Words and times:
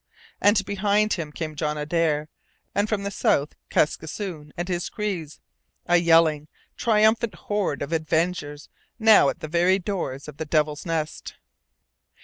And 0.41 0.65
behind 0.65 1.13
him 1.13 1.31
came 1.31 1.55
John 1.55 1.77
Adare, 1.77 2.27
and 2.73 2.89
from 2.89 3.03
the 3.03 3.11
south 3.11 3.53
Kaskisoon 3.69 4.51
and 4.57 4.67
his 4.67 4.89
Crees, 4.89 5.39
a 5.85 5.97
yelling, 5.97 6.47
triumphant 6.75 7.35
horde 7.35 7.83
of 7.83 7.93
avengers 7.93 8.67
now 8.97 9.29
at 9.29 9.41
the 9.41 9.47
very 9.47 9.77
doors 9.77 10.27
of 10.27 10.37
the 10.37 10.45
Devil's 10.45 10.87
Nest! 10.87 11.35